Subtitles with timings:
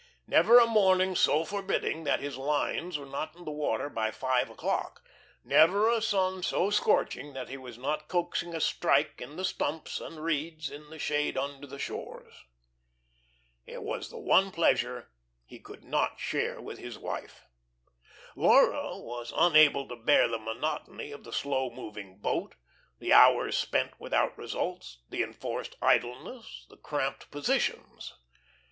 [0.25, 4.49] Never a morning so forbidding that his lines were not in the water by five
[4.49, 5.03] o'clock;
[5.43, 10.01] never a sun so scorching that he was not coaxing a "strike" in the stumps
[10.01, 12.33] and reeds in the shade under the shores.
[13.67, 15.11] It was the one pleasure
[15.45, 17.45] he could not share with his wife.
[18.35, 22.55] Laura was unable to bear the monotony of the slow moving boat,
[22.97, 28.15] the hours spent without results, the enforced idleness, the cramped positions.